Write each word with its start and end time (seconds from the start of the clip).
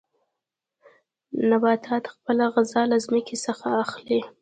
نباتات 1.49 2.03
خپله 2.13 2.45
غذا 2.55 2.81
له 2.91 2.97
ځمکې 3.05 3.35
څخه 3.45 3.67
اخلي. 3.83 4.19